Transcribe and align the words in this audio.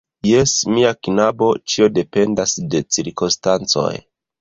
Jes, 0.27 0.53
mia 0.77 0.93
knabo; 1.09 1.51
ĉio 1.73 1.91
dependas 2.01 2.59
de 2.73 2.85
cirkonstancoj. 2.97 3.91